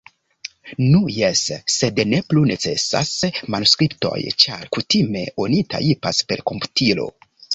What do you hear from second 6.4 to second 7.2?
komputilo.